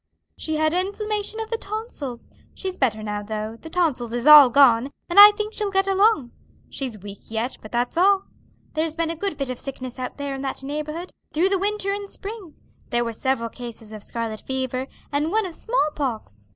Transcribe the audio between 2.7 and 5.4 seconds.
better now though; the tonsils is all gone, and I